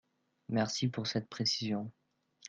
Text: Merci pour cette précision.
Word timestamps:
Merci 0.49 0.87
pour 0.87 1.05
cette 1.05 1.29
précision. 1.29 1.91